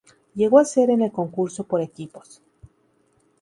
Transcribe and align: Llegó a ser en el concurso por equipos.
Llegó 0.33 0.57
a 0.57 0.65
ser 0.65 0.89
en 0.89 1.03
el 1.03 1.11
concurso 1.11 1.63
por 1.67 1.79
equipos. 1.79 2.41